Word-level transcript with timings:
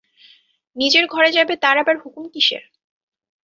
নিজের 0.75 1.05
ঘরে 1.07 1.29
যাবে 1.31 1.53
তার 1.57 1.75
আবার 1.77 1.95
হুকুম 1.97 2.25
কিসের? 2.29 2.63